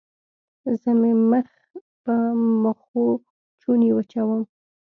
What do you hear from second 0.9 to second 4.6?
مې مخ په مخوچوني وچوم.